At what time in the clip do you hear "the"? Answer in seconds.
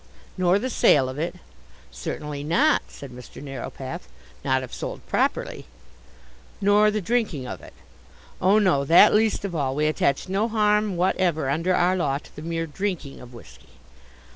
0.57-0.71, 6.89-7.01, 12.35-12.41